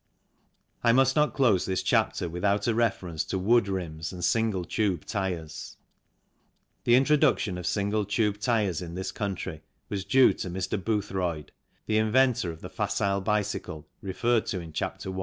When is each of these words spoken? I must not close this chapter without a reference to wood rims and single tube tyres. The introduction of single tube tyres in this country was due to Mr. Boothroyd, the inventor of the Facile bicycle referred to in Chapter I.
I 0.83 0.93
must 0.93 1.15
not 1.15 1.35
close 1.35 1.65
this 1.67 1.83
chapter 1.83 2.27
without 2.27 2.65
a 2.65 2.73
reference 2.73 3.23
to 3.25 3.37
wood 3.37 3.67
rims 3.67 4.11
and 4.11 4.25
single 4.25 4.65
tube 4.65 5.05
tyres. 5.05 5.77
The 6.85 6.95
introduction 6.95 7.55
of 7.55 7.67
single 7.67 8.05
tube 8.05 8.39
tyres 8.39 8.81
in 8.81 8.95
this 8.95 9.11
country 9.11 9.61
was 9.89 10.03
due 10.03 10.33
to 10.33 10.49
Mr. 10.49 10.83
Boothroyd, 10.83 11.51
the 11.85 11.99
inventor 11.99 12.51
of 12.51 12.61
the 12.61 12.69
Facile 12.71 13.21
bicycle 13.21 13.85
referred 14.01 14.47
to 14.47 14.59
in 14.59 14.73
Chapter 14.73 15.15
I. 15.15 15.19